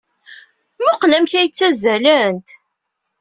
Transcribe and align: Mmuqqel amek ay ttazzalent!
Mmuqqel 0.79 1.11
amek 1.17 1.33
ay 1.39 1.47
ttazzalent! 1.49 2.47